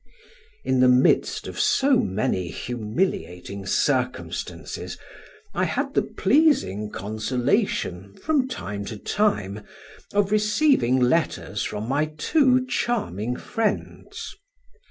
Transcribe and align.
In 0.63 0.79
the 0.79 0.87
midst 0.87 1.45
of 1.47 1.59
so 1.59 1.97
many 1.97 2.47
humiliating 2.47 3.67
circumstances, 3.67 4.97
I 5.53 5.65
had 5.65 5.93
the 5.93 6.01
pleasing 6.01 6.89
consolation, 6.89 8.15
from 8.15 8.47
time 8.47 8.83
to 8.85 8.97
time, 8.97 9.61
of 10.11 10.31
receiving 10.31 10.99
letters 10.99 11.61
from 11.61 11.87
my 11.87 12.05
two 12.17 12.65
charming 12.65 13.35
friends. 13.35 14.33